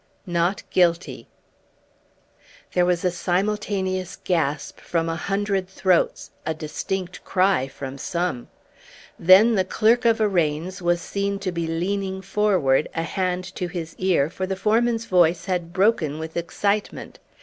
"Not 0.25 0.63
guilty." 0.71 1.27
There 2.73 2.85
was 2.87 3.05
a 3.05 3.11
simultaneous 3.11 4.15
gasp 4.23 4.79
from 4.79 5.07
a 5.07 5.15
hundred 5.15 5.69
throats 5.69 6.31
a 6.43 6.55
distinct 6.55 7.23
cry 7.23 7.67
from 7.67 7.99
some. 7.99 8.47
Then 9.19 9.53
the 9.53 9.63
Clerk 9.63 10.05
of 10.05 10.19
Arraigns 10.19 10.81
was 10.81 11.01
seen 11.01 11.37
to 11.41 11.51
be 11.51 11.67
leaning 11.67 12.23
forward, 12.23 12.89
a 12.95 13.03
hand 13.03 13.43
to 13.53 13.67
his 13.67 13.93
ear, 13.99 14.27
for 14.31 14.47
the 14.47 14.55
foreman's 14.55 15.05
voice 15.05 15.45
had 15.45 15.71
broken 15.71 16.17
with 16.17 16.35
excitement. 16.35 17.19